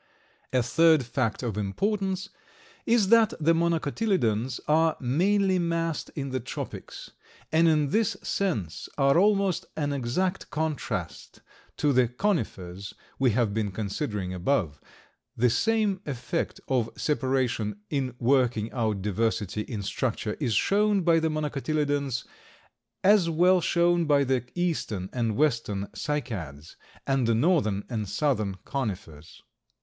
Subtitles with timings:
[0.51, 2.29] A third fact of importance
[2.87, 7.11] is that the Monocotyledons are mainly massed in the tropics,
[7.51, 11.41] and in this sense are almost an exact contrast
[11.77, 14.81] to the Conifers we have been considering above.
[15.37, 21.29] The same effect of separation in working out diversity in structure is shown by the
[21.29, 22.23] Monocotyledons
[23.03, 26.75] as was shown by the eastern and western Cycads,
[27.05, 29.43] and the northern and southern Conifers.